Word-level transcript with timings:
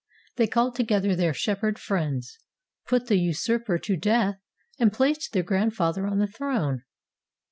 They 0.37 0.47
called 0.47 0.73
together 0.73 1.15
their 1.15 1.31
shepherd 1.31 1.77
friends, 1.77 2.39
put 2.87 3.05
the 3.05 3.19
usurper 3.19 3.77
to 3.77 3.95
death, 3.95 4.37
and 4.79 4.91
placed 4.91 5.31
their 5.31 5.43
grand 5.43 5.75
father 5.75 6.07
on 6.07 6.17
the 6.17 6.25
throne. 6.25 6.81